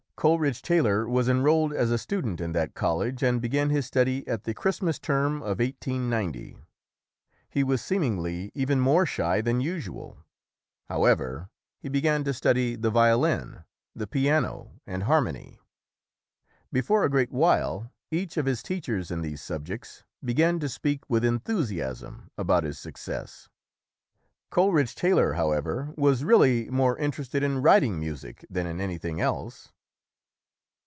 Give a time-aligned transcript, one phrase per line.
[0.21, 4.43] Coleridge Taylor was enrolled as a student in that college and began his study at
[4.43, 6.57] the Christmas term of 1890.
[7.49, 10.19] He was seemingly even more shy than usual;
[10.87, 13.63] however, he began to study the violin,
[13.95, 15.59] the piano and harmony.
[16.71, 21.25] Before a great while, each of his teachers in these subjects began to speak with
[21.25, 23.49] enthusiasm about his success.
[24.51, 29.71] Coleridge Taylor, however, was really more interested in writing music than in anything else.